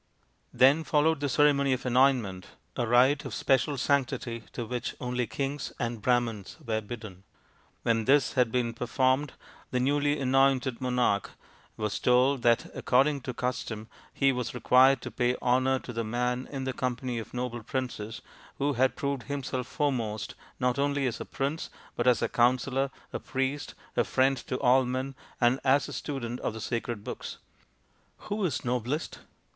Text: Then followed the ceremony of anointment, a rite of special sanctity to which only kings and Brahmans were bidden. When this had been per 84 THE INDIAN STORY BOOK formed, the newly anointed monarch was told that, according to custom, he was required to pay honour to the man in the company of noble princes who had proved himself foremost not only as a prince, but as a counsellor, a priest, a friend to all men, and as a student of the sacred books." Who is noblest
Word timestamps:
Then 0.51 0.83
followed 0.83 1.19
the 1.19 1.29
ceremony 1.29 1.73
of 1.73 1.85
anointment, 1.85 2.47
a 2.75 2.87
rite 2.87 3.23
of 3.23 3.35
special 3.35 3.77
sanctity 3.77 4.41
to 4.51 4.65
which 4.65 4.95
only 4.99 5.27
kings 5.27 5.73
and 5.79 6.01
Brahmans 6.01 6.57
were 6.65 6.81
bidden. 6.81 7.23
When 7.83 8.05
this 8.05 8.33
had 8.33 8.51
been 8.51 8.73
per 8.73 8.85
84 8.85 8.87
THE 8.87 9.11
INDIAN 9.21 9.27
STORY 9.27 9.35
BOOK 9.35 9.37
formed, 9.37 9.69
the 9.69 9.79
newly 9.79 10.19
anointed 10.19 10.81
monarch 10.81 11.29
was 11.77 11.99
told 11.99 12.41
that, 12.41 12.71
according 12.73 13.21
to 13.21 13.33
custom, 13.35 13.89
he 14.11 14.31
was 14.31 14.55
required 14.55 15.03
to 15.03 15.11
pay 15.11 15.35
honour 15.39 15.77
to 15.77 15.93
the 15.93 16.03
man 16.03 16.47
in 16.51 16.63
the 16.63 16.73
company 16.73 17.19
of 17.19 17.31
noble 17.31 17.61
princes 17.61 18.23
who 18.57 18.73
had 18.73 18.95
proved 18.95 19.21
himself 19.29 19.67
foremost 19.67 20.33
not 20.59 20.79
only 20.79 21.05
as 21.05 21.21
a 21.21 21.25
prince, 21.25 21.69
but 21.95 22.07
as 22.07 22.23
a 22.23 22.27
counsellor, 22.27 22.89
a 23.13 23.19
priest, 23.19 23.75
a 23.95 24.03
friend 24.03 24.37
to 24.37 24.59
all 24.61 24.83
men, 24.83 25.13
and 25.39 25.59
as 25.63 25.87
a 25.87 25.93
student 25.93 26.39
of 26.39 26.53
the 26.55 26.59
sacred 26.59 27.03
books." 27.03 27.37
Who 28.31 28.43
is 28.45 28.65
noblest 28.65 29.19